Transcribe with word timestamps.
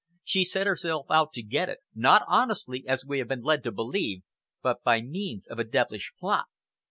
She 0.23 0.43
set 0.45 0.65
herself 0.65 1.05
out 1.11 1.31
to 1.33 1.43
get 1.43 1.69
it 1.69 1.77
not 1.93 2.23
honestly, 2.27 2.83
as 2.87 3.05
we 3.05 3.19
have 3.19 3.27
been 3.27 3.43
led 3.43 3.63
to 3.65 3.71
believe, 3.71 4.23
but 4.63 4.81
by 4.83 4.99
means 5.01 5.45
of 5.45 5.59
a 5.59 5.63
devilish 5.63 6.11
plot. 6.19 6.45